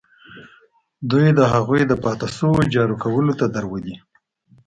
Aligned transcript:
دوی 1.09 1.27
د 1.39 1.41
هغوی 1.53 1.81
د 1.87 1.93
پاتې 2.03 2.27
شونو 2.35 2.61
جارو 2.73 2.95
کولو 3.03 3.33
ته 3.39 3.45
درولي. 3.55 3.95